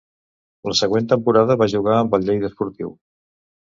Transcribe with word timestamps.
La 0.69 0.77
següent 0.79 1.11
temporada 1.11 1.57
va 1.63 1.69
jugar 1.75 1.99
amb 1.99 2.17
el 2.19 2.29
Lleida 2.31 2.51
Esportiu. 2.53 2.91